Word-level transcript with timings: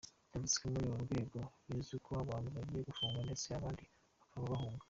Yavuze 0.31 0.53
ko 0.61 0.65
muri 0.71 0.85
uru 0.87 1.01
rwego 1.05 1.39
bizwi 1.67 1.97
ko 2.05 2.11
abantu 2.23 2.49
bagiye 2.55 2.81
bafungu 2.87 3.19
ndetse 3.27 3.47
abandi 3.51 3.83
bakaba 4.19 4.45
bahunga. 4.53 4.79